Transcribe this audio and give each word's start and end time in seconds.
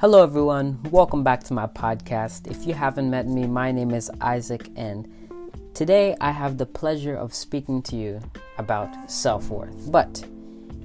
Hello, 0.00 0.22
everyone. 0.22 0.82
Welcome 0.84 1.22
back 1.22 1.44
to 1.44 1.52
my 1.52 1.66
podcast. 1.66 2.50
If 2.50 2.66
you 2.66 2.72
haven't 2.72 3.10
met 3.10 3.26
me, 3.26 3.46
my 3.46 3.70
name 3.70 3.90
is 3.90 4.10
Isaac, 4.22 4.70
and 4.74 5.06
today 5.74 6.16
I 6.22 6.30
have 6.30 6.56
the 6.56 6.64
pleasure 6.64 7.14
of 7.14 7.34
speaking 7.34 7.82
to 7.82 7.96
you 7.96 8.22
about 8.56 9.10
self 9.10 9.50
worth. 9.50 9.92
But 9.92 10.26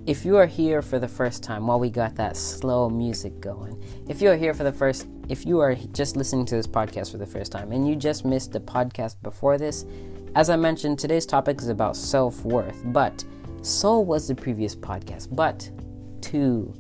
if 0.05 0.25
you 0.25 0.36
are 0.36 0.46
here 0.46 0.82
for 0.82 1.00
the 1.00 1.07
first 1.07 1.43
time, 1.43 1.66
while 1.66 1.80
we 1.80 1.89
got 1.89 2.16
that 2.16 2.36
slow 2.36 2.89
music 2.89 3.39
going, 3.39 3.82
if 4.09 4.21
you 4.21 4.30
are 4.30 4.36
here 4.36 4.54
for 4.54 4.66
the 4.66 4.73
first, 4.73 5.07
if 5.29 5.45
you 5.45 5.61
are 5.61 5.75
just 5.93 6.18
listening 6.18 6.45
to 6.47 6.57
this 6.57 6.68
podcast 6.68 7.11
for 7.11 7.18
the 7.18 7.25
first 7.25 7.54
time 7.54 7.71
and 7.71 7.88
you 7.88 7.95
just 7.95 8.25
missed 8.25 8.52
the 8.52 8.59
podcast 8.59 9.16
before 9.23 9.57
this, 9.57 9.86
as 10.36 10.50
I 10.50 10.57
mentioned, 10.57 11.00
today's 11.00 11.25
topic 11.25 11.61
is 11.61 11.70
about 11.70 11.95
self 11.95 12.43
worth, 12.43 12.82
but 12.88 13.23
so 13.61 13.97
was 13.97 14.27
the 14.27 14.36
previous 14.36 14.75
podcast, 14.75 15.34
but 15.34 15.72
two 16.20 16.73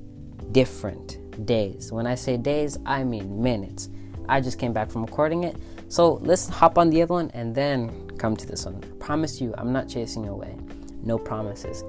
different 0.51 1.24
days. 1.43 1.91
When 1.91 2.07
I 2.07 2.15
say 2.15 2.37
days, 2.37 2.77
I 2.85 3.03
mean 3.03 3.41
minutes. 3.41 3.89
I 4.27 4.41
just 4.41 4.57
came 4.57 4.73
back 4.73 4.89
from 4.89 5.05
recording 5.05 5.43
it. 5.43 5.55
So 5.89 6.15
let's 6.23 6.47
hop 6.47 6.77
on 6.77 6.89
the 6.89 7.01
other 7.01 7.13
one 7.13 7.31
and 7.33 7.53
then 7.53 8.09
come 8.17 8.35
to 8.35 8.45
this 8.47 8.65
one. 8.65 8.83
I 8.83 8.87
promise 9.03 9.39
you, 9.39 9.53
I'm 9.57 9.71
not 9.71 9.87
chasing 9.87 10.23
you 10.23 10.31
away. 10.31 10.55
No 11.03 11.17
promises. 11.17 11.83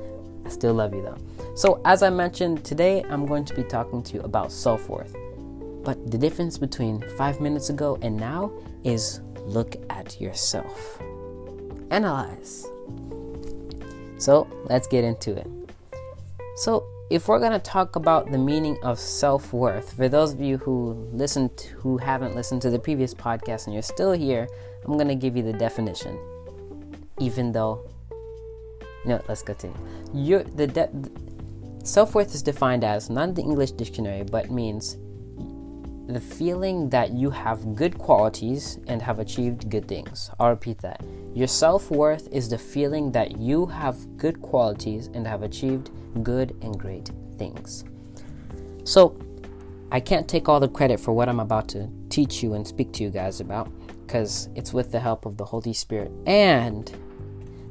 I 0.45 0.49
still 0.49 0.75
love 0.75 0.95
you 0.95 1.03
though. 1.03 1.19
So, 1.55 1.81
as 1.85 2.03
I 2.03 2.11
mentioned, 2.11 2.65
today 2.65 3.03
I'm 3.09 3.27
going 3.27 3.45
to 3.47 3.55
be 3.55 3.65
talking 3.65 4.03
to 4.05 4.15
you 4.15 4.21
about 4.21 4.53
self 4.53 4.89
worth. 4.89 5.17
But 5.83 6.11
the 6.11 6.19
difference 6.19 6.59
between 6.59 7.03
five 7.17 7.41
minutes 7.41 7.71
ago 7.71 7.99
and 8.03 8.17
now 8.17 8.53
is 8.85 9.21
look 9.41 9.77
at 9.91 10.21
yourself. 10.21 11.01
Analyze. 11.91 12.67
So, 14.19 14.49
let's 14.65 14.87
get 14.87 15.05
into 15.05 15.37
it. 15.37 15.49
So, 16.57 16.87
if 17.09 17.29
we're 17.29 17.39
going 17.39 17.53
to 17.53 17.59
talk 17.59 17.95
about 17.95 18.33
the 18.33 18.39
meaning 18.39 18.77
of 18.83 18.99
self-worth 18.99 19.93
for 19.93 20.09
those 20.09 20.33
of 20.33 20.41
you 20.41 20.59
who 20.59 21.09
listened 21.13 21.73
who 21.79 21.99
haven't 21.99 22.35
listened 22.35 22.61
to 22.61 22.69
the 22.69 22.79
previous 22.79 23.15
podcast 23.15 23.67
and 23.67 23.75
you're 23.75 23.83
still 23.83 24.13
here 24.13 24.49
i'm 24.85 24.95
going 24.95 25.07
to 25.09 25.15
give 25.15 25.37
you 25.37 25.43
the 25.43 25.53
definition. 25.53 26.19
Even 27.19 27.53
though 27.53 27.89
no 29.05 29.23
let's 29.29 29.43
continue. 29.43 29.77
You 30.13 30.43
the 30.43 30.67
de- 30.67 30.91
self-worth 31.85 32.35
is 32.35 32.43
defined 32.43 32.83
as 32.83 33.09
not 33.09 33.29
in 33.29 33.35
the 33.35 33.43
english 33.43 33.71
dictionary 33.71 34.25
but 34.25 34.51
means 34.51 34.97
the 36.07 36.21
feeling 36.21 36.89
that 36.91 37.13
you 37.13 37.31
have 37.31 37.75
good 37.75 37.99
qualities 37.99 38.79
and 38.87 39.03
have 39.03 39.19
achieved 39.19 39.69
good 39.69 39.89
things. 39.89 40.31
I'll 40.39 40.51
repeat 40.51 40.79
that. 40.79 41.03
Your 41.35 41.49
self 41.49 41.91
worth 41.91 42.29
is 42.33 42.49
the 42.49 42.59
feeling 42.59 43.13
that 43.13 43.39
you 43.39 43.67
have 43.67 44.17
good 44.17 44.41
qualities 44.41 45.09
and 45.09 45.27
have 45.27 45.43
achieved 45.43 45.91
good 46.23 46.57
and 46.63 46.79
great 46.79 47.11
things. 47.39 47.85
So, 48.85 49.19
I 49.91 50.01
can't 50.01 50.29
take 50.29 50.49
all 50.49 50.59
the 50.59 50.69
credit 50.69 50.99
for 50.99 51.13
what 51.13 51.29
I'm 51.29 51.41
about 51.41 51.69
to 51.69 51.89
teach 52.09 52.43
you 52.43 52.55
and 52.55 52.67
speak 52.67 52.93
to 52.95 53.05
you 53.05 53.11
guys 53.11 53.41
about 53.41 53.71
because 54.05 54.49
it's 54.55 54.73
with 54.73 54.93
the 54.93 55.01
help 55.01 55.27
of 55.27 55.37
the 55.37 55.45
Holy 55.45 55.73
Spirit 55.73 56.11
and 56.27 56.87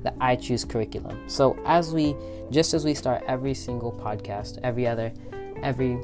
the 0.04 0.14
I 0.22 0.36
Choose 0.36 0.64
curriculum. 0.66 1.28
So, 1.28 1.58
as 1.66 1.94
we 1.94 2.16
just 2.52 2.74
as 2.74 2.86
we 2.86 2.94
start 2.94 3.24
every 3.28 3.54
single 3.54 3.92
podcast, 3.92 4.60
every 4.62 4.88
other, 4.88 5.14
every 5.64 5.98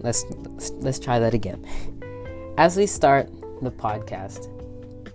let's 0.00 0.24
let's 0.72 0.98
try 0.98 1.18
that 1.18 1.34
again. 1.34 1.64
As 2.58 2.76
we 2.76 2.86
start 2.86 3.28
the 3.62 3.70
podcast, 3.70 4.48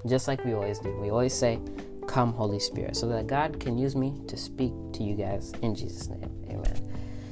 just 0.08 0.28
like 0.28 0.44
we 0.46 0.54
always 0.54 0.80
do, 0.80 0.92
we 1.00 1.10
always 1.10 1.34
say, 1.34 1.60
"Come, 2.08 2.34
Holy 2.34 2.60
Spirit," 2.60 2.96
so 2.96 3.08
that 3.08 3.28
God 3.28 3.60
can 3.60 3.78
use 3.78 3.96
me 3.96 4.14
to 4.28 4.38
speak 4.38 4.74
to 4.94 5.04
you 5.04 5.16
guys 5.16 5.54
in 5.62 5.76
Jesus' 5.76 6.10
name. 6.10 6.30
Amen. 6.50 6.78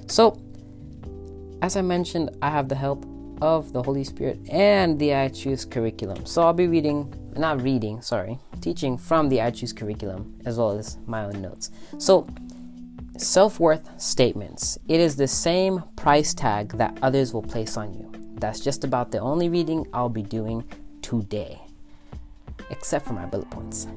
So, 0.08 0.40
as 1.62 1.76
I 1.76 1.82
mentioned, 1.82 2.32
I 2.42 2.50
have 2.50 2.70
the 2.70 2.76
help 2.76 3.06
of 3.42 3.72
the 3.74 3.82
Holy 3.82 4.04
Spirit 4.04 4.40
and 4.50 5.00
the 5.00 5.14
I 5.16 5.30
Choose 5.30 5.66
curriculum. 5.66 6.26
So 6.26 6.42
I'll 6.42 6.54
be 6.54 6.68
reading, 6.68 7.14
not 7.38 7.62
reading, 7.62 8.02
sorry, 8.02 8.40
teaching 8.62 8.98
from 8.98 9.30
the 9.30 9.42
I 9.42 9.52
Choose 9.52 9.74
curriculum 9.74 10.40
as 10.46 10.58
well 10.58 10.72
as 10.72 10.98
my 11.06 11.24
own 11.26 11.42
notes. 11.42 11.72
So 11.98 12.28
Self 13.20 13.60
worth 13.60 14.02
statements. 14.02 14.78
It 14.88 15.02
is 15.02 15.18
the 15.18 15.28
same 15.28 15.84
price 15.98 16.34
tag 16.34 16.70
that 16.78 16.98
others 17.02 17.34
will 17.34 17.42
place 17.42 17.76
on 17.76 17.94
you. 17.94 18.10
That's 18.36 18.62
just 18.62 18.86
about 18.86 19.12
the 19.12 19.20
only 19.20 19.50
reading 19.50 19.86
I'll 19.94 20.08
be 20.08 20.22
doing 20.22 20.64
today, 21.02 21.60
except 22.70 23.06
for 23.06 23.12
my 23.12 23.26
bullet 23.26 23.50
points. 23.50 23.88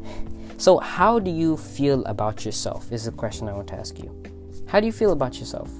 So, 0.58 0.78
how 0.78 1.20
do 1.20 1.30
you 1.30 1.56
feel 1.56 2.04
about 2.06 2.44
yourself? 2.44 2.90
Is 2.90 3.04
the 3.04 3.12
question 3.12 3.48
I 3.48 3.52
want 3.52 3.68
to 3.68 3.76
ask 3.76 3.96
you. 3.96 4.10
How 4.66 4.80
do 4.80 4.86
you 4.86 4.92
feel 4.92 5.12
about 5.12 5.38
yourself? 5.38 5.70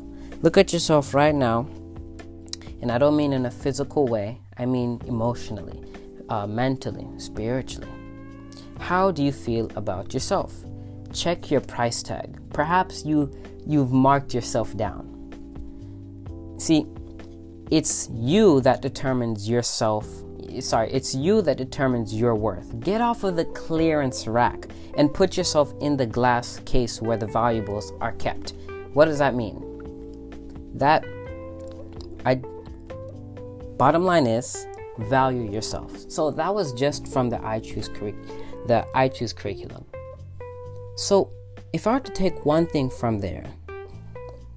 Look 0.42 0.56
at 0.56 0.72
yourself 0.72 1.12
right 1.12 1.34
now, 1.34 1.66
and 2.80 2.92
I 2.92 2.98
don't 2.98 3.16
mean 3.16 3.32
in 3.32 3.46
a 3.46 3.50
physical 3.50 4.06
way, 4.06 4.38
I 4.56 4.66
mean 4.66 5.00
emotionally, 5.08 5.82
uh, 6.28 6.46
mentally, 6.46 7.08
spiritually. 7.18 7.90
How 8.78 9.10
do 9.10 9.24
you 9.24 9.32
feel 9.32 9.68
about 9.74 10.14
yourself? 10.14 10.64
Check 11.12 11.50
your 11.50 11.60
price 11.60 12.02
tag. 12.02 12.38
Perhaps 12.52 13.04
you 13.04 13.32
you've 13.66 13.92
marked 13.92 14.34
yourself 14.34 14.76
down. 14.76 15.08
See, 16.58 16.86
it's 17.70 18.08
you 18.12 18.60
that 18.62 18.82
determines 18.82 19.48
yourself 19.48 20.06
sorry, 20.60 20.92
it's 20.92 21.14
you 21.14 21.42
that 21.42 21.56
determines 21.56 22.14
your 22.14 22.34
worth. 22.34 22.78
Get 22.80 23.00
off 23.00 23.24
of 23.24 23.36
the 23.36 23.44
clearance 23.46 24.26
rack 24.26 24.66
and 24.96 25.12
put 25.12 25.36
yourself 25.36 25.72
in 25.80 25.96
the 25.96 26.06
glass 26.06 26.60
case 26.64 27.00
where 27.00 27.16
the 27.16 27.26
valuables 27.26 27.92
are 28.00 28.12
kept. 28.12 28.54
What 28.92 29.06
does 29.06 29.18
that 29.18 29.34
mean? 29.34 29.62
That 30.74 31.04
I 32.26 32.36
bottom 33.78 34.04
line 34.04 34.26
is 34.26 34.66
value 34.98 35.50
yourself. 35.50 36.10
So 36.10 36.30
that 36.30 36.54
was 36.54 36.72
just 36.72 37.08
from 37.08 37.30
the 37.30 37.44
I 37.44 37.60
choose 37.60 37.88
the 37.88 38.86
I 38.94 39.08
choose 39.08 39.32
curriculum. 39.32 39.84
So, 40.96 41.30
if 41.72 41.86
I 41.86 41.94
were 41.94 42.00
to 42.00 42.12
take 42.12 42.44
one 42.44 42.66
thing 42.66 42.90
from 42.90 43.18
there, 43.20 43.46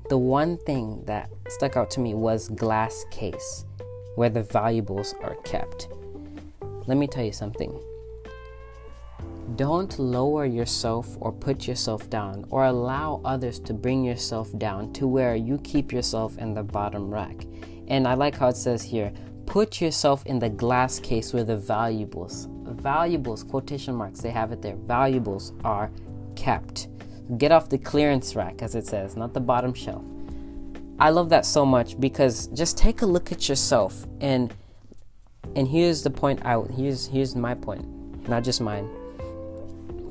the 0.10 0.18
one 0.18 0.58
thing 0.58 1.04
that 1.06 1.30
stuck 1.48 1.78
out 1.78 1.90
to 1.92 2.00
me 2.00 2.14
was 2.14 2.50
glass 2.50 3.06
case, 3.10 3.66
where 4.16 4.30
the 4.30 4.44
valuables 4.44 5.16
are 5.22 5.36
kept. 5.44 5.88
Let 6.88 6.98
me 6.98 7.08
tell 7.08 7.24
you 7.24 7.32
something. 7.32 7.82
Don't 9.56 9.98
lower 9.98 10.46
yourself 10.46 11.16
or 11.20 11.32
put 11.32 11.68
yourself 11.68 12.10
down 12.10 12.46
or 12.50 12.66
allow 12.66 13.22
others 13.24 13.60
to 13.62 13.74
bring 13.74 14.04
yourself 14.04 14.50
down 14.58 14.92
to 14.94 15.08
where 15.08 15.36
you 15.36 15.60
keep 15.60 15.92
yourself 15.92 16.38
in 16.38 16.54
the 16.54 16.64
bottom 16.64 17.10
rack. 17.10 17.46
And 17.88 18.08
I 18.08 18.16
like 18.16 18.38
how 18.38 18.50
it 18.50 18.58
says 18.58 18.84
here 18.84 19.14
put 19.46 19.80
yourself 19.80 20.26
in 20.26 20.40
the 20.40 20.50
glass 20.50 21.00
case 21.00 21.32
where 21.32 21.44
the 21.44 21.56
valuables, 21.56 22.48
valuables, 22.64 23.44
quotation 23.44 23.96
marks, 23.96 24.20
they 24.20 24.32
have 24.32 24.52
it 24.52 24.62
there, 24.62 24.76
valuables 24.76 25.54
are 25.64 25.92
kept. 26.36 26.88
Get 27.38 27.52
off 27.52 27.70
the 27.70 27.78
clearance 27.78 28.36
rack, 28.36 28.62
as 28.62 28.76
it 28.76 28.86
says, 28.86 29.16
not 29.16 29.34
the 29.34 29.40
bottom 29.40 29.74
shelf. 29.74 30.04
I 31.00 31.10
love 31.10 31.30
that 31.30 31.46
so 31.46 31.66
much 31.66 32.00
because 32.00 32.48
just 32.48 32.78
take 32.78 33.02
a 33.02 33.06
look 33.06 33.32
at 33.32 33.50
yourself 33.50 34.06
and 34.22 34.54
and 35.56 35.68
here's 35.68 36.04
the 36.04 36.10
point 36.10 36.46
I 36.46 36.62
here's 36.74 37.08
here's 37.08 37.36
my 37.36 37.54
point, 37.54 38.30
not 38.30 38.44
just 38.44 38.62
mine. 38.62 38.90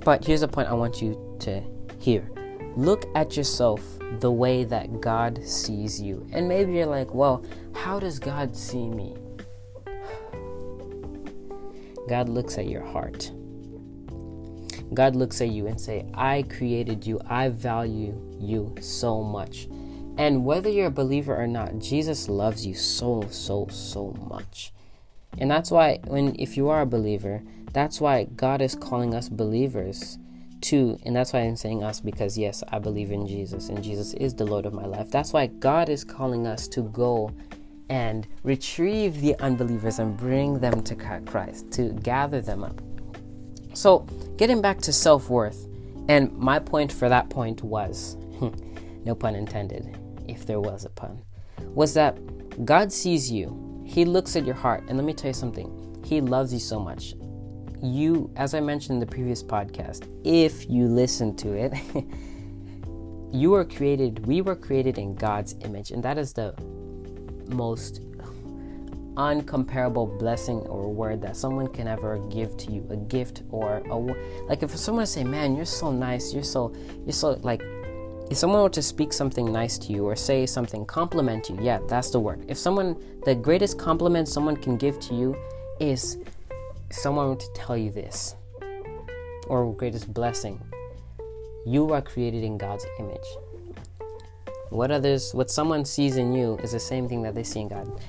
But 0.05 0.25
here's 0.25 0.41
the 0.43 0.49
point 0.49 0.69
I 0.69 0.75
want 0.75 1.01
you 1.01 1.37
to 1.41 1.63
hear. 1.99 2.31
Look 2.77 3.07
at 3.15 3.37
yourself 3.37 3.81
the 4.21 4.31
way 4.31 4.65
that 4.65 5.01
God 5.01 5.43
sees 5.47 6.01
you. 6.01 6.27
And 6.33 6.49
maybe 6.49 6.73
you're 6.73 6.87
like, 6.87 7.15
well, 7.15 7.45
how 7.75 7.99
does 7.99 8.19
God 8.19 8.55
see 8.55 8.89
me? 8.89 9.17
God 12.09 12.29
looks 12.29 12.59
at 12.59 12.67
your 12.67 12.85
heart. 12.85 13.31
God 14.93 15.17
looks 15.17 15.41
at 15.41 15.49
you 15.49 15.67
and 15.67 15.81
say, 15.81 16.05
"I 16.15 16.43
created 16.43 17.07
you. 17.07 17.21
I 17.27 17.49
value 17.49 18.15
you 18.39 18.75
so 18.81 19.23
much." 19.23 19.69
And 20.17 20.45
whether 20.45 20.69
you're 20.69 20.87
a 20.87 21.03
believer 21.03 21.37
or 21.37 21.47
not, 21.47 21.79
Jesus 21.79 22.29
loves 22.29 22.67
you 22.67 22.75
so 22.75 23.27
so 23.31 23.67
so 23.71 24.15
much. 24.29 24.73
And 25.39 25.51
that's 25.51 25.71
why 25.71 25.99
when 26.07 26.37
if 26.39 26.57
you 26.57 26.69
are 26.69 26.83
a 26.83 26.87
believer, 26.87 27.43
that's 27.73 28.01
why 28.01 28.25
God 28.25 28.63
is 28.63 28.75
calling 28.75 29.15
us 29.15 29.29
believers 29.29 30.19
to 30.63 30.99
and 31.05 31.15
that's 31.15 31.33
why 31.33 31.41
I'm 31.41 31.57
saying 31.57 31.83
us 31.83 32.01
because 32.01 32.39
yes, 32.39 32.63
I 32.69 32.79
believe 32.79 33.11
in 33.11 33.27
Jesus 33.27 33.69
and 33.69 33.83
Jesus 33.83 34.15
is 34.15 34.35
the 34.35 34.47
Lord 34.47 34.67
of 34.67 34.73
my 34.73 34.87
life. 34.87 35.11
That's 35.11 35.33
why 35.33 35.47
God 35.47 35.89
is 35.89 36.05
calling 36.05 36.47
us 36.47 36.69
to 36.69 36.83
go 36.83 37.33
and 37.91 38.27
retrieve 38.43 39.21
the 39.21 39.39
unbelievers 39.41 39.99
and 39.99 40.17
bring 40.17 40.61
them 40.61 40.83
to 40.85 40.95
Christ, 40.95 41.71
to 41.73 41.91
gather 41.93 42.41
them 42.41 42.65
up. 42.65 42.81
So, 43.75 44.01
getting 44.37 44.63
back 44.63 44.81
to 44.83 44.93
self 44.93 45.29
worth, 45.29 45.67
and 46.09 46.33
my 46.39 46.61
point 46.61 46.93
for 46.93 47.09
that 47.09 47.29
point 47.29 47.63
was 47.63 48.17
no 49.05 49.15
pun 49.15 49.35
intended, 49.35 49.99
if 50.29 50.47
there 50.47 50.61
was 50.61 50.85
a 50.85 50.91
pun, 50.91 51.21
was 51.59 51.93
that 51.95 52.17
God 52.65 52.93
sees 52.93 53.31
you, 53.31 53.83
He 53.85 54.05
looks 54.05 54.37
at 54.37 54.47
your 54.47 54.55
heart, 54.55 54.85
and 54.89 54.97
let 54.97 55.05
me 55.05 55.13
tell 55.13 55.31
you 55.31 55.35
something, 55.35 56.03
He 56.05 56.21
loves 56.21 56.53
you 56.53 56.61
so 56.61 56.79
much. 56.79 57.15
You, 57.83 58.31
as 58.37 58.55
I 58.55 58.61
mentioned 58.61 58.95
in 58.95 59.01
the 59.01 59.13
previous 59.13 59.43
podcast, 59.43 60.09
if 60.25 60.71
you 60.71 60.87
listen 60.87 61.35
to 61.37 61.53
it, 61.53 61.75
you 63.33 63.51
were 63.51 63.65
created, 63.65 64.25
we 64.25 64.41
were 64.41 64.55
created 64.57 64.99
in 64.99 65.17
God's 65.17 65.57
image, 65.63 65.91
and 65.91 66.03
that 66.05 66.17
is 66.17 66.33
the 66.33 66.55
most 67.49 68.01
uncomparable 69.17 70.19
blessing 70.19 70.59
or 70.61 70.93
word 70.93 71.23
that 71.23 71.37
someone 71.37 71.69
can 71.69 71.87
ever 71.87 72.19
give 72.31 72.57
to 72.57 72.73
you 72.73 72.87
a 72.91 72.97
gift 72.97 73.43
or 73.51 73.79
a 73.91 73.97
like 74.47 74.63
if 74.63 74.77
someone 74.77 75.07
say 75.07 75.23
man 75.23 75.55
you're 75.55 75.65
so 75.65 75.93
nice 75.93 76.35
you're 76.35 76.43
so 76.43 76.75
you're 77.05 77.13
so 77.13 77.39
like 77.43 77.63
if 78.31 78.39
someone 78.39 78.63
were 78.63 78.71
to 78.71 78.83
speak 78.83 79.13
something 79.13 79.53
nice 79.53 79.77
to 79.79 79.93
you 79.93 80.07
or 80.07 80.17
say 80.17 80.47
something 80.47 80.85
compliment 80.87 81.49
you 81.51 81.59
yeah 81.61 81.79
that's 81.89 82.11
the 82.11 82.19
word. 82.19 82.45
If 82.49 82.57
someone 82.57 82.97
the 83.25 83.35
greatest 83.35 83.79
compliment 83.79 84.29
someone 84.29 84.57
can 84.57 84.77
give 84.77 84.99
to 85.01 85.15
you 85.15 85.37
is 85.79 86.19
someone 86.91 87.37
to 87.37 87.47
tell 87.55 87.77
you 87.77 87.91
this 87.91 88.35
or 89.47 89.73
greatest 89.75 90.13
blessing 90.13 90.61
you 91.67 91.93
are 91.93 92.03
created 92.03 92.43
in 92.45 92.59
god's 92.59 92.87
image. 92.99 93.27
What 94.71 94.91
others 94.91 95.35
what 95.35 95.51
someone 95.51 95.85
sees 95.85 96.17
in 96.17 96.33
you 96.33 96.57
is 96.59 96.73
the 96.73 96.81
same 96.81 97.09
thing 97.09 97.23
that 97.23 97.35
they 97.35 97.45
see 97.45 97.61
in 97.61 97.69
god 97.69 98.01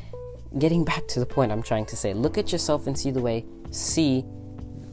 getting 0.57 0.85
back 0.85 1.07
to 1.09 1.19
the 1.19 1.25
point 1.25 1.51
I'm 1.51 1.63
trying 1.63 1.85
to 1.87 1.95
say, 1.95 2.13
look 2.13 2.37
at 2.37 2.51
yourself 2.51 2.87
and 2.87 2.97
see 2.97 3.11
the 3.11 3.21
way, 3.21 3.45
see 3.71 4.25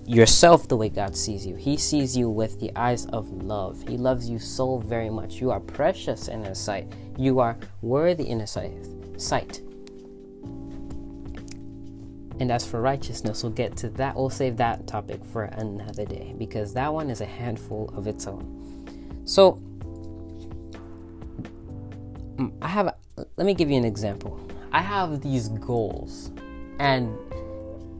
yourself 0.06 0.68
the 0.68 0.76
way 0.76 0.88
God 0.88 1.16
sees 1.16 1.46
you. 1.46 1.54
He 1.56 1.76
sees 1.76 2.16
you 2.16 2.28
with 2.28 2.60
the 2.60 2.72
eyes 2.76 3.06
of 3.06 3.30
love. 3.30 3.84
He 3.88 3.96
loves 3.96 4.28
you 4.28 4.38
so 4.38 4.78
very 4.78 5.10
much. 5.10 5.34
You 5.34 5.50
are 5.50 5.60
precious 5.60 6.28
in 6.28 6.44
His 6.44 6.58
sight. 6.58 6.92
You 7.16 7.38
are 7.38 7.58
worthy 7.80 8.28
in 8.28 8.40
His 8.40 8.56
sight. 9.16 9.60
And 12.40 12.50
as 12.50 12.66
for 12.66 12.80
righteousness, 12.80 13.44
we'll 13.44 13.52
get 13.52 13.76
to 13.78 13.88
that. 13.90 14.16
We'll 14.16 14.30
save 14.30 14.56
that 14.56 14.86
topic 14.88 15.24
for 15.24 15.44
another 15.44 16.04
day 16.04 16.34
because 16.36 16.74
that 16.74 16.92
one 16.92 17.08
is 17.08 17.20
a 17.20 17.26
handful 17.26 17.92
of 17.96 18.08
its 18.08 18.26
own. 18.26 19.22
So, 19.24 19.52
mm, 22.36 22.52
I 22.60 22.68
have. 22.68 22.94
Let 23.36 23.46
me 23.46 23.54
give 23.54 23.70
you 23.70 23.76
an 23.76 23.84
example. 23.84 24.40
I 24.74 24.80
have 24.80 25.20
these 25.20 25.48
goals, 25.48 26.30
and 26.78 27.14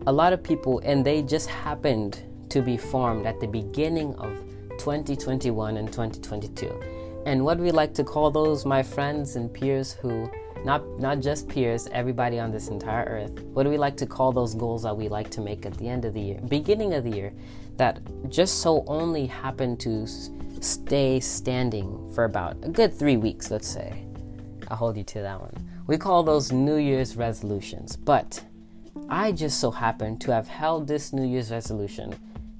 a 0.06 0.12
lot 0.12 0.32
of 0.32 0.42
people, 0.42 0.80
and 0.84 1.04
they 1.04 1.20
just 1.20 1.46
happened 1.48 2.22
to 2.48 2.62
be 2.62 2.78
formed 2.78 3.26
at 3.26 3.40
the 3.40 3.46
beginning 3.46 4.14
of 4.14 4.32
2021 4.78 5.76
and 5.76 5.88
2022. 5.88 7.22
And 7.26 7.44
what 7.44 7.58
we 7.58 7.70
like 7.72 7.92
to 7.94 8.04
call 8.04 8.30
those, 8.30 8.64
my 8.64 8.82
friends 8.82 9.36
and 9.36 9.52
peers 9.52 9.92
who 9.92 10.30
not 10.64 10.82
not 10.98 11.20
just 11.20 11.46
peers, 11.46 11.88
everybody 11.92 12.38
on 12.38 12.50
this 12.50 12.69
entire 12.69 13.04
earth. 13.04 13.42
What 13.52 13.64
do 13.64 13.69
we 13.69 13.76
like 13.76 13.96
to 13.98 14.06
call 14.06 14.32
those 14.32 14.54
goals 14.54 14.84
that 14.84 14.96
we 14.96 15.08
like 15.08 15.28
to 15.32 15.40
make 15.40 15.66
at 15.66 15.74
the 15.74 15.88
end 15.88 16.06
of 16.06 16.14
the 16.14 16.20
year, 16.20 16.40
beginning 16.48 16.94
of 16.94 17.04
the 17.04 17.10
year, 17.10 17.32
that 17.76 18.00
just 18.30 18.60
so 18.60 18.82
only 18.86 19.26
happen 19.26 19.76
to 19.78 20.06
stay 20.60 21.20
standing 21.20 22.10
for 22.14 22.24
about 22.24 22.56
a 22.62 22.69
good 22.69 22.94
three 22.94 23.16
weeks, 23.16 23.50
let's 23.50 23.69
say. 23.69 24.04
I'll 24.69 24.76
hold 24.76 24.96
you 24.96 25.04
to 25.04 25.20
that 25.20 25.40
one. 25.40 25.71
We 25.93 25.99
call 25.99 26.23
those 26.23 26.53
New 26.53 26.77
Year's 26.77 27.19
resolutions, 27.19 27.97
but 27.97 28.43
I 29.11 29.31
just 29.31 29.61
so 29.61 29.71
happen 29.71 30.19
to 30.21 30.33
have 30.33 30.49
held 30.49 30.89
this 30.89 31.12
New 31.12 31.23
Year's 31.23 31.50
resolution 31.50 32.15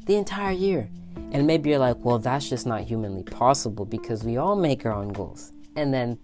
the 0.05 0.17
entire 0.17 0.53
year. 0.53 0.91
And 1.31 1.47
maybe 1.47 1.71
you're 1.71 1.79
like, 1.79 1.97
well, 2.05 2.19
that's 2.19 2.51
just 2.51 2.67
not 2.67 2.83
humanly 2.83 3.23
possible 3.23 3.87
because 3.87 4.23
we 4.23 4.37
all 4.37 4.55
make 4.55 4.85
our 4.85 4.93
own 4.93 5.15
goals. 5.15 5.51
And 5.77 5.95
then 5.95 6.19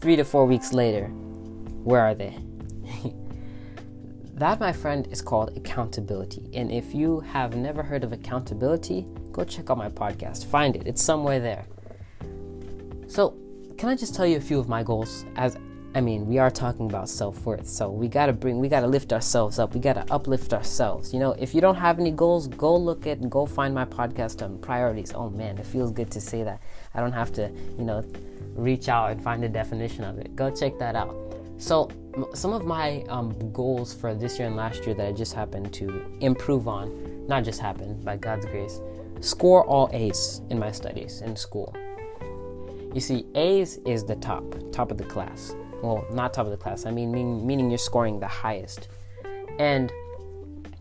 three 0.00 0.16
to 0.16 0.24
four 0.24 0.46
weeks 0.46 0.72
later, 0.72 1.08
where 1.84 2.00
are 2.00 2.14
they? 2.14 2.34
that, 4.32 4.58
my 4.58 4.72
friend, 4.72 5.06
is 5.10 5.20
called 5.20 5.54
accountability. 5.54 6.48
And 6.54 6.72
if 6.72 6.94
you 6.94 7.20
have 7.20 7.56
never 7.56 7.82
heard 7.82 8.04
of 8.04 8.14
accountability, 8.14 9.06
go 9.32 9.44
check 9.44 9.68
out 9.68 9.76
my 9.76 9.90
podcast. 9.90 10.46
Find 10.46 10.76
it, 10.76 10.86
it's 10.86 11.02
somewhere 11.02 11.40
there. 11.40 11.66
So, 13.06 13.36
can 13.76 13.90
I 13.90 13.96
just 13.96 14.14
tell 14.14 14.26
you 14.26 14.38
a 14.38 14.40
few 14.40 14.58
of 14.58 14.66
my 14.66 14.82
goals 14.82 15.26
as 15.36 15.58
I 15.94 16.00
mean, 16.00 16.26
we 16.26 16.38
are 16.38 16.50
talking 16.50 16.86
about 16.86 17.10
self 17.10 17.44
worth, 17.44 17.68
so 17.68 17.90
we 17.90 18.08
gotta 18.08 18.32
bring, 18.32 18.58
we 18.60 18.68
gotta 18.70 18.86
lift 18.86 19.12
ourselves 19.12 19.58
up. 19.58 19.74
We 19.74 19.80
gotta 19.80 20.06
uplift 20.10 20.54
ourselves. 20.54 21.12
You 21.12 21.20
know, 21.20 21.32
if 21.32 21.54
you 21.54 21.60
don't 21.60 21.74
have 21.74 21.98
any 21.98 22.10
goals, 22.10 22.48
go 22.48 22.74
look 22.74 23.06
at, 23.06 23.28
go 23.28 23.44
find 23.44 23.74
my 23.74 23.84
podcast 23.84 24.42
on 24.42 24.58
priorities. 24.58 25.12
Oh 25.14 25.28
man, 25.28 25.58
it 25.58 25.66
feels 25.66 25.92
good 25.92 26.10
to 26.12 26.20
say 26.20 26.44
that. 26.44 26.62
I 26.94 27.00
don't 27.00 27.12
have 27.12 27.30
to, 27.34 27.50
you 27.76 27.84
know, 27.84 28.02
reach 28.54 28.88
out 28.88 29.10
and 29.10 29.22
find 29.22 29.42
the 29.42 29.50
definition 29.50 30.02
of 30.02 30.16
it. 30.18 30.34
Go 30.34 30.50
check 30.50 30.78
that 30.78 30.96
out. 30.96 31.14
So, 31.58 31.90
some 32.32 32.54
of 32.54 32.64
my 32.64 33.02
um, 33.10 33.52
goals 33.52 33.92
for 33.92 34.14
this 34.14 34.38
year 34.38 34.48
and 34.48 34.56
last 34.56 34.86
year 34.86 34.94
that 34.94 35.06
I 35.06 35.12
just 35.12 35.34
happened 35.34 35.74
to 35.74 36.16
improve 36.20 36.68
on, 36.68 37.26
not 37.26 37.44
just 37.44 37.60
happened 37.60 38.02
by 38.02 38.16
God's 38.16 38.46
grace, 38.46 38.80
score 39.20 39.66
all 39.66 39.90
A's 39.92 40.40
in 40.48 40.58
my 40.58 40.72
studies 40.72 41.20
in 41.20 41.36
school. 41.36 41.76
You 42.94 43.00
see, 43.00 43.26
A's 43.34 43.76
is 43.84 44.04
the 44.04 44.16
top, 44.16 44.42
top 44.72 44.90
of 44.90 44.96
the 44.96 45.04
class 45.04 45.54
well, 45.82 46.06
not 46.10 46.32
top 46.32 46.46
of 46.46 46.52
the 46.52 46.56
class. 46.56 46.86
I 46.86 46.90
mean, 46.90 47.10
mean 47.10 47.46
meaning 47.46 47.70
you're 47.70 47.78
scoring 47.78 48.20
the 48.20 48.28
highest. 48.28 48.88
And 49.58 49.92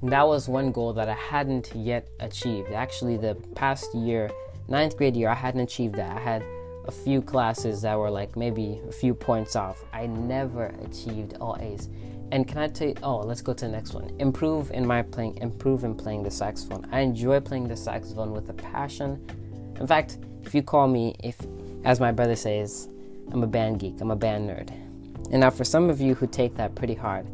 that 0.03 0.27
was 0.27 0.47
one 0.47 0.71
goal 0.71 0.93
that 0.93 1.09
I 1.09 1.13
hadn't 1.13 1.71
yet 1.75 2.07
achieved. 2.19 2.71
Actually, 2.71 3.17
the 3.17 3.35
past 3.55 3.93
year, 3.93 4.31
ninth 4.67 4.97
grade 4.97 5.15
year, 5.15 5.29
I 5.29 5.35
hadn't 5.35 5.61
achieved 5.61 5.95
that. 5.95 6.15
I 6.15 6.19
had 6.19 6.43
a 6.85 6.91
few 6.91 7.21
classes 7.21 7.81
that 7.83 7.97
were 7.97 8.09
like 8.09 8.35
maybe 8.35 8.79
a 8.87 8.91
few 8.91 9.13
points 9.13 9.55
off. 9.55 9.83
I 9.93 10.07
never 10.07 10.73
achieved 10.83 11.37
all 11.39 11.57
A's. 11.59 11.89
And 12.31 12.47
can 12.47 12.59
I 12.59 12.67
tell 12.67 12.87
you? 12.87 12.95
Oh, 13.03 13.17
let's 13.17 13.41
go 13.41 13.53
to 13.53 13.65
the 13.65 13.71
next 13.71 13.93
one. 13.93 14.09
Improve 14.19 14.71
in 14.71 14.87
my 14.87 15.01
playing. 15.01 15.37
Improve 15.37 15.83
in 15.83 15.95
playing 15.95 16.23
the 16.23 16.31
saxophone. 16.31 16.87
I 16.91 17.01
enjoy 17.01 17.39
playing 17.39 17.67
the 17.67 17.75
saxophone 17.75 18.31
with 18.31 18.49
a 18.49 18.53
passion. 18.53 19.23
In 19.79 19.85
fact, 19.85 20.17
if 20.43 20.55
you 20.55 20.63
call 20.63 20.87
me, 20.87 21.15
if 21.23 21.37
as 21.83 21.99
my 21.99 22.11
brother 22.11 22.35
says, 22.35 22.87
I'm 23.31 23.43
a 23.43 23.47
band 23.47 23.79
geek. 23.79 23.99
I'm 23.99 24.11
a 24.11 24.15
band 24.15 24.49
nerd. 24.49 24.71
And 25.31 25.39
now, 25.39 25.49
for 25.49 25.63
some 25.63 25.89
of 25.89 26.01
you 26.01 26.13
who 26.13 26.27
take 26.27 26.55
that 26.55 26.75
pretty 26.75 26.93
hard, 26.93 27.25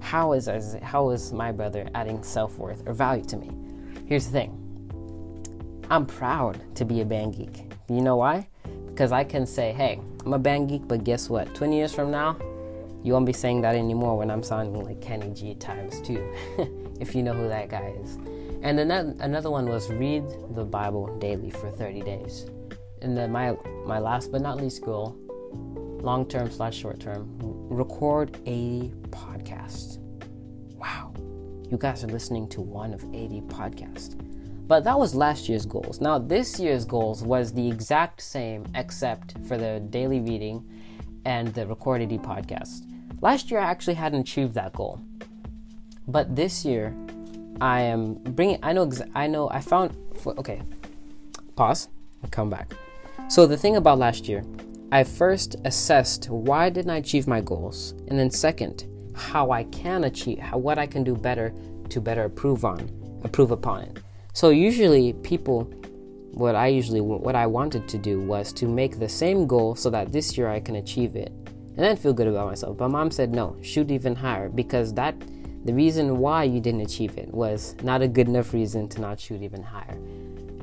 how 0.00 0.32
is 0.32 0.48
how 0.82 1.10
is 1.10 1.32
my 1.32 1.50
brother 1.50 1.88
adding 1.94 2.22
self 2.22 2.58
worth 2.58 2.82
or 2.86 2.92
value 2.92 3.24
to 3.24 3.36
me? 3.36 3.50
Here's 4.06 4.26
the 4.26 4.32
thing. 4.32 4.62
I'm 5.90 6.04
proud 6.04 6.60
to 6.76 6.84
be 6.84 7.00
a 7.00 7.04
band 7.04 7.36
geek. 7.36 7.72
You 7.88 8.02
know 8.02 8.16
why? 8.16 8.48
Because 8.88 9.10
I 9.10 9.24
can 9.24 9.46
say, 9.46 9.72
hey, 9.72 10.00
I'm 10.24 10.34
a 10.34 10.38
band 10.38 10.68
geek, 10.68 10.86
but 10.86 11.04
guess 11.04 11.30
what? 11.30 11.54
20 11.54 11.76
years 11.76 11.94
from 11.94 12.10
now, 12.10 12.36
you 13.02 13.12
won't 13.12 13.24
be 13.24 13.32
saying 13.32 13.62
that 13.62 13.74
anymore 13.74 14.18
when 14.18 14.30
I'm 14.30 14.42
sounding 14.42 14.84
like 14.84 15.00
Kenny 15.00 15.32
G 15.32 15.54
times 15.54 16.00
two, 16.02 16.22
if 17.00 17.14
you 17.14 17.22
know 17.22 17.32
who 17.32 17.48
that 17.48 17.68
guy 17.68 17.94
is. 18.02 18.16
And 18.62 18.80
another, 18.80 19.14
another 19.20 19.50
one 19.50 19.66
was 19.66 19.90
read 19.90 20.24
the 20.54 20.64
Bible 20.64 21.16
daily 21.18 21.50
for 21.50 21.70
30 21.70 22.02
days. 22.02 22.46
And 23.00 23.16
then 23.16 23.32
my 23.32 23.56
my 23.86 23.98
last 23.98 24.32
but 24.32 24.42
not 24.42 24.56
least 24.56 24.82
goal 24.82 25.16
long 26.06 26.24
term 26.24 26.48
slash 26.50 26.78
short 26.78 27.00
term, 27.00 27.28
record 27.68 28.38
80 28.46 28.94
podcasts. 29.10 29.98
Wow, 30.76 31.12
you 31.68 31.76
guys 31.76 32.04
are 32.04 32.06
listening 32.06 32.48
to 32.50 32.60
one 32.60 32.94
of 32.94 33.04
80 33.12 33.40
podcasts. 33.48 34.14
But 34.68 34.84
that 34.84 34.98
was 34.98 35.14
last 35.14 35.48
year's 35.48 35.66
goals. 35.66 36.00
Now, 36.00 36.18
this 36.18 36.58
year's 36.58 36.84
goals 36.84 37.22
was 37.22 37.52
the 37.52 37.68
exact 37.68 38.20
same 38.20 38.64
except 38.74 39.36
for 39.46 39.58
the 39.58 39.80
daily 39.90 40.20
reading 40.20 40.64
and 41.24 41.52
the 41.54 41.66
record 41.66 42.02
80 42.02 42.18
podcast. 42.18 42.86
Last 43.20 43.50
year, 43.50 43.60
I 43.60 43.64
actually 43.64 43.94
hadn't 43.94 44.20
achieved 44.20 44.54
that 44.54 44.72
goal. 44.74 45.00
But 46.06 46.36
this 46.36 46.64
year, 46.64 46.94
I 47.60 47.80
am 47.80 48.14
bringing, 48.14 48.60
I 48.62 48.72
know, 48.72 48.90
I 49.14 49.26
know, 49.26 49.50
I 49.50 49.60
found, 49.60 49.96
okay, 50.24 50.62
pause 51.56 51.88
come 52.30 52.50
back. 52.50 52.72
So, 53.28 53.46
the 53.46 53.56
thing 53.56 53.76
about 53.76 53.98
last 53.98 54.28
year 54.28 54.42
I 54.92 55.02
first 55.02 55.56
assessed 55.64 56.30
why 56.30 56.70
didn't 56.70 56.90
I 56.90 56.98
achieve 56.98 57.26
my 57.26 57.40
goals, 57.40 57.92
and 58.06 58.18
then 58.18 58.30
second, 58.30 58.86
how 59.14 59.50
I 59.50 59.64
can 59.64 60.04
achieve, 60.04 60.38
how, 60.38 60.58
what 60.58 60.78
I 60.78 60.86
can 60.86 61.02
do 61.02 61.16
better 61.16 61.52
to 61.88 62.00
better 62.00 62.24
improve 62.24 62.64
on, 62.64 62.88
improve 63.24 63.50
upon 63.50 63.82
it. 63.82 63.98
So 64.32 64.50
usually 64.50 65.12
people, 65.14 65.64
what 66.34 66.54
I 66.54 66.68
usually, 66.68 67.00
what 67.00 67.34
I 67.34 67.46
wanted 67.46 67.88
to 67.88 67.98
do 67.98 68.20
was 68.20 68.52
to 68.54 68.68
make 68.68 69.00
the 69.00 69.08
same 69.08 69.48
goal 69.48 69.74
so 69.74 69.90
that 69.90 70.12
this 70.12 70.38
year 70.38 70.48
I 70.48 70.60
can 70.60 70.76
achieve 70.76 71.16
it, 71.16 71.32
and 71.48 71.78
then 71.78 71.96
feel 71.96 72.12
good 72.12 72.28
about 72.28 72.46
myself. 72.46 72.76
But 72.76 72.90
mom 72.90 73.10
said 73.10 73.34
no, 73.34 73.56
shoot 73.62 73.90
even 73.90 74.14
higher 74.14 74.48
because 74.48 74.94
that, 74.94 75.16
the 75.64 75.74
reason 75.74 76.18
why 76.18 76.44
you 76.44 76.60
didn't 76.60 76.82
achieve 76.82 77.18
it 77.18 77.34
was 77.34 77.74
not 77.82 78.02
a 78.02 78.08
good 78.08 78.28
enough 78.28 78.54
reason 78.54 78.88
to 78.90 79.00
not 79.00 79.18
shoot 79.18 79.42
even 79.42 79.64
higher. 79.64 79.98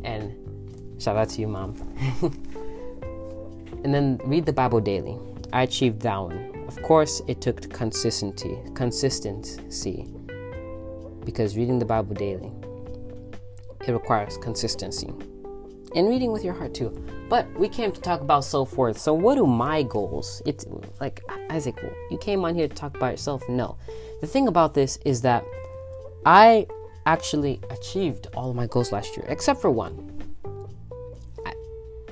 And 0.06 1.02
shout 1.02 1.18
out 1.18 1.30
to 1.30 1.42
you, 1.42 1.50
mom. 1.50 1.76
And 3.84 3.94
then 3.94 4.20
read 4.24 4.46
the 4.46 4.54
Bible 4.54 4.80
daily. 4.80 5.18
I 5.52 5.64
achieved 5.64 6.02
that 6.02 6.18
one. 6.18 6.66
Of 6.68 6.82
course, 6.82 7.22
it 7.28 7.42
took 7.42 7.70
consistency, 7.72 8.58
consistency, 8.74 10.08
because 11.26 11.58
reading 11.58 11.78
the 11.78 11.86
Bible 11.86 12.16
daily, 12.16 12.52
it 13.86 13.92
requires 13.92 14.38
consistency, 14.38 15.10
and 15.96 16.08
reading 16.08 16.32
with 16.32 16.44
your 16.44 16.54
heart 16.54 16.74
too. 16.74 16.90
But 17.30 17.48
we 17.60 17.68
came 17.68 17.92
to 17.92 18.02
talk 18.02 18.22
about 18.22 18.46
self 18.46 18.78
worth. 18.78 18.98
So, 18.98 19.14
what 19.14 19.38
are 19.38 19.46
my 19.46 19.84
goals? 19.84 20.42
It's 20.46 20.66
like 21.00 21.22
Isaac, 21.50 21.76
you 22.10 22.18
came 22.18 22.46
on 22.46 22.56
here 22.56 22.68
to 22.68 22.76
talk 22.76 22.96
about 22.96 23.12
yourself. 23.12 23.44
No, 23.50 23.78
the 24.22 24.28
thing 24.28 24.48
about 24.48 24.74
this 24.74 24.98
is 25.06 25.22
that 25.22 25.44
I 26.26 26.68
actually 27.06 27.60
achieved 27.70 28.28
all 28.36 28.50
of 28.50 28.56
my 28.56 28.68
goals 28.68 28.92
last 28.92 29.18
year, 29.18 29.26
except 29.28 29.62
for 29.62 29.70
one. 29.70 30.13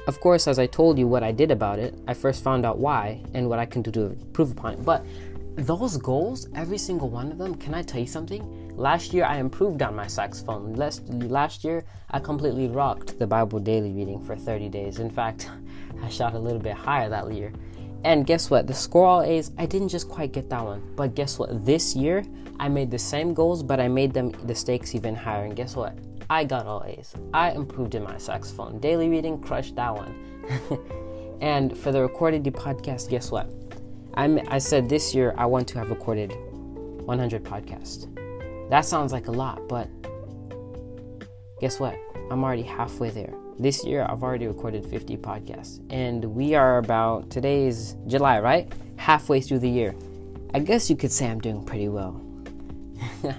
Of 0.08 0.20
course, 0.20 0.48
as 0.48 0.58
I 0.58 0.66
told 0.66 0.98
you 0.98 1.08
what 1.08 1.22
I 1.22 1.32
did 1.32 1.52
about 1.52 1.78
it, 1.78 1.94
I 2.08 2.16
first 2.16 2.44
found 2.44 2.66
out 2.66 2.80
why 2.80 3.22
and 3.36 3.48
what 3.48 3.60
I 3.60 3.68
can 3.68 3.84
do 3.84 3.92
to 3.92 4.02
improve 4.08 4.52
upon 4.52 4.74
it. 4.74 4.84
But 4.84 5.06
those 5.56 5.98
goals, 5.98 6.48
every 6.56 6.80
single 6.80 7.10
one 7.10 7.32
of 7.32 7.38
them, 7.38 7.54
can 7.56 7.76
I 7.76 7.84
tell 7.84 8.02
you 8.02 8.08
something? 8.08 8.76
Last 8.76 9.14
year 9.14 9.26
I 9.26 9.38
improved 9.38 9.84
on 9.84 9.96
my 9.96 10.08
saxophone. 10.08 10.74
Last, 10.74 11.08
last 11.10 11.64
year 11.64 11.84
I 12.10 12.20
completely 12.20 12.68
rocked 12.68 13.20
the 13.20 13.28
Bible 13.28 13.60
daily 13.60 13.92
reading 13.92 14.20
for 14.20 14.36
30 14.36 14.70
days. 14.70 14.98
In 14.98 15.12
fact, 15.12 15.50
I 16.04 16.10
shot 16.10 16.34
a 16.34 16.40
little 16.40 16.60
bit 16.60 16.74
higher 16.74 17.08
that 17.10 17.32
year. 17.32 17.54
And 18.04 18.26
guess 18.26 18.50
what? 18.50 18.66
The 18.66 18.74
score 18.74 19.06
all 19.06 19.22
A's, 19.22 19.52
I 19.60 19.68
didn't 19.68 19.90
just 19.90 20.10
quite 20.10 20.32
get 20.32 20.50
that 20.50 20.64
one. 20.64 20.82
But 20.96 21.14
guess 21.14 21.38
what? 21.38 21.64
This 21.64 21.96
year 21.96 22.24
I 22.60 22.70
made 22.70 22.90
the 22.90 22.98
same 22.98 23.36
goals, 23.36 23.62
but 23.62 23.80
I 23.80 23.88
made 23.88 24.14
them 24.14 24.32
the 24.48 24.56
stakes 24.56 24.96
even 24.96 25.14
higher. 25.14 25.46
And 25.46 25.56
guess 25.56 25.76
what? 25.76 25.94
I 26.32 26.46
got 26.46 26.66
all 26.66 26.82
A's. 26.88 27.14
I 27.34 27.52
improved 27.52 27.94
in 27.94 28.04
my 28.04 28.18
saxophone. 28.18 28.80
Daily 28.80 29.10
reading 29.10 29.42
crushed 29.42 29.76
that 29.76 29.94
one. 29.94 30.16
and 31.42 31.78
for 31.78 31.92
the 31.92 32.02
recorded 32.02 32.46
the 32.46 32.52
podcast, 32.52 33.10
guess 33.10 33.32
what? 33.32 33.52
I'm, 34.14 34.40
I 34.48 34.60
said 34.60 34.88
this 34.88 35.14
year 35.14 35.36
I 35.38 35.46
want 35.46 35.68
to 35.68 35.80
have 35.80 35.90
recorded 35.90 36.32
100 36.32 37.44
podcasts. 37.44 38.08
That 38.70 38.86
sounds 38.86 39.12
like 39.12 39.28
a 39.28 39.32
lot, 39.32 39.68
but 39.68 39.90
guess 41.60 41.82
what? 41.82 42.00
I'm 42.32 42.46
already 42.46 42.64
halfway 42.64 43.10
there. 43.10 43.34
This 43.60 43.84
year 43.84 44.08
I've 44.08 44.24
already 44.24 44.48
recorded 44.48 44.86
50 44.86 45.18
podcasts, 45.18 45.82
and 45.90 46.24
we 46.24 46.56
are 46.56 46.78
about 46.78 47.30
today 47.30 47.68
is 47.68 47.98
July, 48.08 48.40
right? 48.40 48.72
Halfway 48.96 49.42
through 49.42 49.60
the 49.60 49.70
year. 49.70 49.94
I 50.54 50.60
guess 50.60 50.90
you 50.90 50.96
could 50.96 51.12
say 51.12 51.28
I'm 51.28 51.42
doing 51.42 51.66
pretty 51.66 51.90
well. 51.90 52.22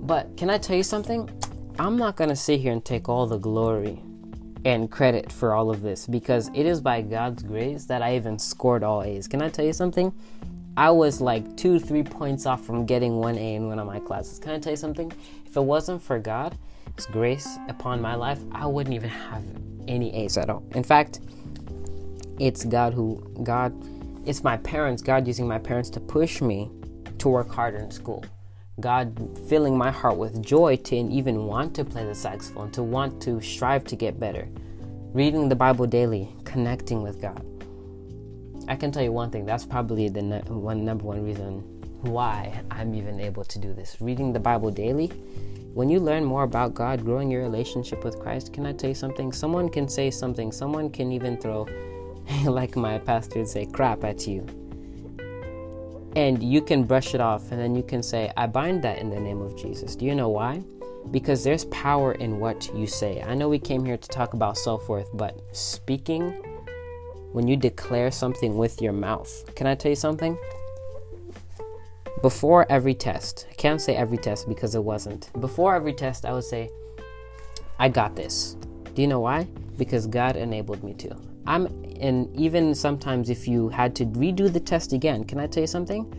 but 0.00 0.34
can 0.38 0.48
I 0.48 0.56
tell 0.56 0.74
you 0.74 0.82
something? 0.82 1.28
I'm 1.80 1.96
not 1.96 2.16
going 2.16 2.30
to 2.30 2.36
sit 2.36 2.58
here 2.58 2.72
and 2.72 2.84
take 2.84 3.08
all 3.08 3.28
the 3.28 3.38
glory 3.38 4.00
and 4.64 4.90
credit 4.90 5.30
for 5.30 5.54
all 5.54 5.70
of 5.70 5.80
this 5.80 6.08
because 6.08 6.50
it 6.52 6.66
is 6.66 6.80
by 6.80 7.02
God's 7.02 7.44
grace 7.44 7.84
that 7.84 8.02
I 8.02 8.16
even 8.16 8.36
scored 8.36 8.82
all 8.82 9.04
A's. 9.04 9.28
Can 9.28 9.40
I 9.40 9.48
tell 9.48 9.64
you 9.64 9.72
something? 9.72 10.12
I 10.76 10.90
was 10.90 11.20
like 11.20 11.56
two, 11.56 11.78
three 11.78 12.02
points 12.02 12.46
off 12.46 12.64
from 12.64 12.84
getting 12.84 13.18
one 13.18 13.38
A 13.38 13.54
in 13.54 13.68
one 13.68 13.78
of 13.78 13.86
my 13.86 14.00
classes. 14.00 14.40
Can 14.40 14.50
I 14.50 14.58
tell 14.58 14.72
you 14.72 14.76
something? 14.76 15.12
If 15.46 15.56
it 15.56 15.60
wasn't 15.60 16.02
for 16.02 16.18
God's 16.18 16.56
grace 17.12 17.58
upon 17.68 18.00
my 18.00 18.16
life, 18.16 18.40
I 18.50 18.66
wouldn't 18.66 18.96
even 18.96 19.10
have 19.10 19.44
any 19.86 20.12
A's 20.16 20.36
at 20.36 20.50
all. 20.50 20.64
In 20.72 20.82
fact, 20.82 21.20
it's 22.40 22.64
God 22.64 22.92
who, 22.92 23.22
God, 23.44 23.72
it's 24.26 24.42
my 24.42 24.56
parents, 24.56 25.00
God 25.00 25.28
using 25.28 25.46
my 25.46 25.58
parents 25.58 25.90
to 25.90 26.00
push 26.00 26.40
me 26.40 26.72
to 27.18 27.28
work 27.28 27.48
harder 27.48 27.78
in 27.78 27.92
school. 27.92 28.24
God 28.80 29.36
filling 29.48 29.76
my 29.76 29.90
heart 29.90 30.16
with 30.16 30.42
joy 30.44 30.76
to 30.76 30.96
even 30.96 31.46
want 31.46 31.74
to 31.74 31.84
play 31.84 32.04
the 32.04 32.14
saxophone, 32.14 32.70
to 32.72 32.82
want 32.82 33.20
to 33.22 33.40
strive 33.40 33.84
to 33.84 33.96
get 33.96 34.20
better. 34.20 34.48
Reading 35.12 35.48
the 35.48 35.56
Bible 35.56 35.86
daily, 35.86 36.28
connecting 36.44 37.02
with 37.02 37.20
God. 37.20 37.44
I 38.68 38.76
can 38.76 38.92
tell 38.92 39.02
you 39.02 39.12
one 39.12 39.30
thing, 39.30 39.46
that's 39.46 39.64
probably 39.64 40.08
the 40.08 40.22
ne- 40.22 40.42
one 40.42 40.84
number 40.84 41.04
one 41.04 41.24
reason 41.24 41.60
why 42.02 42.62
I'm 42.70 42.94
even 42.94 43.18
able 43.18 43.44
to 43.44 43.58
do 43.58 43.72
this. 43.72 43.96
Reading 44.00 44.32
the 44.32 44.40
Bible 44.40 44.70
daily, 44.70 45.08
when 45.74 45.88
you 45.88 45.98
learn 45.98 46.24
more 46.24 46.44
about 46.44 46.74
God, 46.74 47.04
growing 47.04 47.30
your 47.30 47.42
relationship 47.42 48.04
with 48.04 48.20
Christ, 48.20 48.52
can 48.52 48.66
I 48.66 48.72
tell 48.72 48.90
you 48.90 48.94
something? 48.94 49.32
Someone 49.32 49.68
can 49.68 49.88
say 49.88 50.10
something, 50.10 50.52
someone 50.52 50.90
can 50.90 51.10
even 51.10 51.36
throw, 51.36 51.66
like 52.44 52.76
my 52.76 52.98
pastor 52.98 53.40
would 53.40 53.48
say, 53.48 53.66
crap 53.66 54.04
at 54.04 54.26
you 54.26 54.46
and 56.16 56.42
you 56.42 56.60
can 56.60 56.84
brush 56.84 57.14
it 57.14 57.20
off 57.20 57.50
and 57.50 57.60
then 57.60 57.74
you 57.74 57.82
can 57.82 58.02
say, 58.02 58.32
I 58.36 58.46
bind 58.46 58.82
that 58.84 58.98
in 58.98 59.10
the 59.10 59.20
name 59.20 59.40
of 59.40 59.56
Jesus. 59.56 59.96
Do 59.96 60.04
you 60.04 60.14
know 60.14 60.28
why? 60.28 60.62
Because 61.10 61.44
there's 61.44 61.64
power 61.66 62.12
in 62.12 62.38
what 62.38 62.72
you 62.74 62.86
say. 62.86 63.22
I 63.22 63.34
know 63.34 63.48
we 63.48 63.58
came 63.58 63.84
here 63.84 63.96
to 63.96 64.08
talk 64.08 64.34
about 64.34 64.58
self 64.58 64.88
worth, 64.88 65.08
but 65.14 65.40
speaking, 65.52 66.30
when 67.32 67.46
you 67.46 67.56
declare 67.56 68.10
something 68.10 68.56
with 68.56 68.80
your 68.82 68.92
mouth, 68.92 69.54
can 69.54 69.66
I 69.66 69.74
tell 69.74 69.90
you 69.90 69.96
something? 69.96 70.36
Before 72.22 72.66
every 72.70 72.94
test, 72.94 73.46
I 73.50 73.54
can't 73.54 73.80
say 73.80 73.94
every 73.94 74.18
test 74.18 74.48
because 74.48 74.74
it 74.74 74.82
wasn't. 74.82 75.30
Before 75.40 75.76
every 75.76 75.92
test, 75.92 76.24
I 76.24 76.32
would 76.32 76.44
say, 76.44 76.68
I 77.78 77.88
got 77.88 78.16
this. 78.16 78.56
Do 78.94 79.02
you 79.02 79.08
know 79.08 79.20
why? 79.20 79.46
Because 79.76 80.08
God 80.08 80.36
enabled 80.36 80.82
me 80.82 80.94
to. 80.94 81.16
I'm 81.46 81.68
and 82.00 82.34
even 82.34 82.74
sometimes 82.74 83.30
if 83.30 83.48
you 83.48 83.68
had 83.68 83.94
to 83.96 84.06
redo 84.06 84.52
the 84.52 84.60
test 84.60 84.92
again, 84.92 85.24
can 85.24 85.38
I 85.38 85.46
tell 85.46 85.62
you 85.62 85.66
something? 85.66 86.12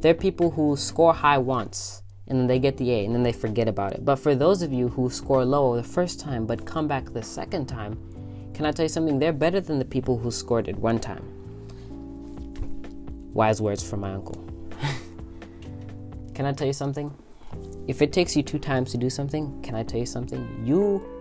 There 0.00 0.10
are 0.10 0.14
people 0.14 0.50
who 0.50 0.76
score 0.76 1.14
high 1.14 1.38
once 1.38 2.02
and 2.28 2.38
then 2.38 2.46
they 2.46 2.58
get 2.58 2.76
the 2.76 2.90
A 2.90 3.04
and 3.04 3.14
then 3.14 3.22
they 3.22 3.32
forget 3.32 3.68
about 3.68 3.92
it. 3.92 4.04
But 4.04 4.16
for 4.16 4.34
those 4.34 4.62
of 4.62 4.72
you 4.72 4.88
who 4.88 5.10
score 5.10 5.44
low 5.44 5.76
the 5.76 5.82
first 5.82 6.20
time 6.20 6.46
but 6.46 6.64
come 6.64 6.88
back 6.88 7.12
the 7.12 7.22
second 7.22 7.66
time, 7.66 7.98
can 8.54 8.66
I 8.66 8.72
tell 8.72 8.84
you 8.84 8.88
something? 8.88 9.18
They're 9.18 9.32
better 9.32 9.60
than 9.60 9.78
the 9.78 9.84
people 9.84 10.16
who 10.16 10.30
scored 10.30 10.68
it 10.68 10.76
one 10.76 10.98
time. 10.98 11.24
Wise 13.32 13.60
words 13.60 13.88
from 13.88 14.00
my 14.00 14.12
uncle. 14.14 14.36
can 16.34 16.46
I 16.46 16.52
tell 16.52 16.66
you 16.66 16.72
something? 16.72 17.12
If 17.88 18.00
it 18.00 18.12
takes 18.12 18.36
you 18.36 18.42
two 18.42 18.58
times 18.58 18.92
to 18.92 18.98
do 18.98 19.10
something, 19.10 19.60
can 19.62 19.74
I 19.74 19.82
tell 19.82 20.00
you 20.00 20.06
something? 20.06 20.62
You 20.64 21.13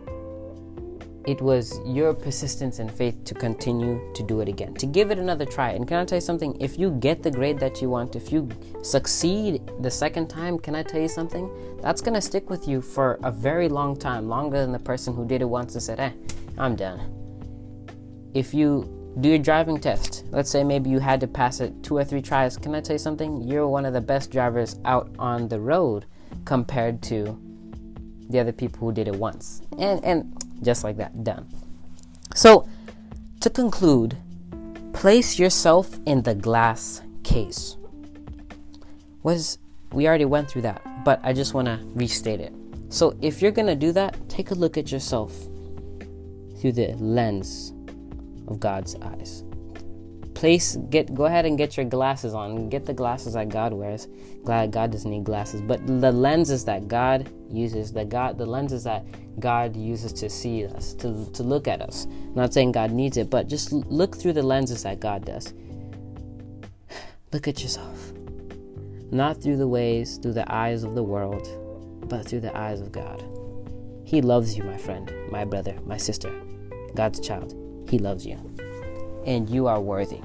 it 1.25 1.41
was 1.41 1.79
your 1.85 2.13
persistence 2.13 2.79
and 2.79 2.91
faith 2.91 3.23
to 3.23 3.33
continue 3.33 4.01
to 4.13 4.23
do 4.23 4.41
it 4.41 4.49
again, 4.49 4.73
to 4.75 4.85
give 4.85 5.09
it 5.09 5.17
another 5.17 5.45
try. 5.45 5.69
And 5.71 5.87
can 5.87 5.97
I 5.97 6.05
tell 6.05 6.17
you 6.17 6.21
something? 6.21 6.59
If 6.59 6.77
you 6.77 6.91
get 6.91 7.23
the 7.23 7.31
grade 7.31 7.59
that 7.59 7.81
you 7.81 7.89
want, 7.89 8.15
if 8.15 8.31
you 8.31 8.49
succeed 8.81 9.61
the 9.79 9.91
second 9.91 10.27
time, 10.27 10.59
can 10.59 10.75
I 10.75 10.83
tell 10.83 10.99
you 10.99 11.07
something? 11.07 11.49
That's 11.81 12.01
going 12.01 12.15
to 12.15 12.21
stick 12.21 12.49
with 12.49 12.67
you 12.67 12.81
for 12.81 13.19
a 13.23 13.31
very 13.31 13.69
long 13.69 13.95
time, 13.95 14.27
longer 14.27 14.59
than 14.59 14.71
the 14.71 14.79
person 14.79 15.15
who 15.15 15.25
did 15.25 15.41
it 15.41 15.45
once 15.45 15.73
and 15.75 15.83
said, 15.83 15.99
eh, 15.99 16.11
I'm 16.57 16.75
done. 16.75 16.99
If 18.33 18.53
you 18.53 18.89
do 19.21 19.29
your 19.29 19.37
driving 19.37 19.79
test, 19.79 20.25
let's 20.31 20.49
say 20.49 20.63
maybe 20.63 20.89
you 20.89 20.99
had 20.99 21.19
to 21.21 21.27
pass 21.27 21.59
it 21.61 21.83
two 21.83 21.97
or 21.97 22.03
three 22.03 22.21
tries, 22.21 22.57
can 22.57 22.75
I 22.75 22.81
tell 22.81 22.95
you 22.95 22.99
something? 22.99 23.41
You're 23.41 23.67
one 23.67 23.85
of 23.85 23.93
the 23.93 24.01
best 24.01 24.31
drivers 24.31 24.79
out 24.85 25.09
on 25.19 25.47
the 25.47 25.59
road 25.59 26.05
compared 26.45 27.01
to 27.03 27.39
the 28.29 28.39
other 28.39 28.51
people 28.51 28.79
who 28.79 28.93
did 28.93 29.07
it 29.07 29.15
once. 29.15 29.61
And, 29.77 30.03
and 30.03 30.45
just 30.61 30.83
like 30.83 30.97
that, 30.97 31.23
done. 31.23 31.47
So, 32.35 32.67
to 33.41 33.49
conclude, 33.49 34.17
place 34.93 35.37
yourself 35.37 35.99
in 36.05 36.23
the 36.23 36.35
glass 36.35 37.01
case. 37.23 37.77
Was 39.23 39.57
we 39.91 40.07
already 40.07 40.25
went 40.25 40.49
through 40.49 40.63
that, 40.63 40.81
but 41.05 41.19
I 41.23 41.33
just 41.33 41.53
want 41.53 41.67
to 41.67 41.79
restate 41.93 42.39
it. 42.39 42.53
So, 42.89 43.15
if 43.21 43.41
you're 43.41 43.51
going 43.51 43.67
to 43.67 43.75
do 43.75 43.91
that, 43.93 44.17
take 44.29 44.51
a 44.51 44.55
look 44.55 44.77
at 44.77 44.91
yourself 44.91 45.33
through 46.59 46.73
the 46.73 46.93
lens 46.97 47.73
of 48.47 48.59
God's 48.59 48.95
eyes 48.95 49.43
place 50.43 50.75
get 50.89 51.15
go 51.15 51.23
ahead 51.23 51.45
and 51.45 51.57
get 51.57 51.77
your 51.77 51.85
glasses 51.85 52.33
on. 52.33 52.67
Get 52.67 52.85
the 52.85 52.93
glasses 52.93 53.35
that 53.35 53.47
god 53.47 53.71
wears. 53.71 54.09
Glad 54.43 54.71
god 54.71 54.91
doesn't 54.91 55.09
need 55.09 55.23
glasses. 55.23 55.61
But 55.61 55.87
the 55.87 56.11
lenses 56.11 56.65
that 56.65 56.89
god 56.89 57.31
uses 57.49 57.93
that 57.93 58.09
god 58.09 58.37
the 58.37 58.45
lenses 58.45 58.83
that 58.83 59.05
god 59.39 59.73
uses 59.73 60.11
to 60.11 60.29
see 60.29 60.65
us 60.65 60.93
to, 60.95 61.31
to 61.31 61.43
look 61.43 61.69
at 61.69 61.81
us. 61.81 62.07
Not 62.35 62.53
saying 62.53 62.73
god 62.73 62.91
needs 62.91 63.15
it 63.15 63.29
but 63.29 63.47
just 63.47 63.71
look 63.71 64.17
through 64.17 64.33
the 64.33 64.43
lenses 64.43 64.83
that 64.83 64.99
god 64.99 65.23
does. 65.23 65.53
Look 67.31 67.47
at 67.47 67.63
yourself. 67.63 68.11
Not 69.11 69.41
through 69.41 69.55
the 69.55 69.67
ways 69.69 70.17
through 70.17 70.33
the 70.33 70.51
eyes 70.53 70.83
of 70.83 70.93
the 70.93 71.03
world 71.03 71.47
but 72.09 72.27
through 72.27 72.41
the 72.41 72.55
eyes 72.57 72.81
of 72.81 72.91
god. 72.91 73.23
He 74.03 74.21
loves 74.21 74.57
you 74.57 74.65
my 74.65 74.77
friend 74.77 75.09
my 75.31 75.45
brother 75.45 75.79
my 75.85 75.95
sister. 75.95 76.33
God's 76.95 77.21
child. 77.21 77.55
He 77.89 77.97
loves 77.97 78.25
you. 78.25 78.37
And 79.25 79.49
you 79.49 79.67
are 79.67 79.79
worthy 79.79 80.19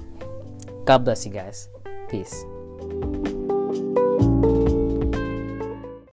God 0.89 1.05
bless 1.05 1.27
you 1.27 1.33
guys. 1.33 1.69
Peace. 2.09 2.47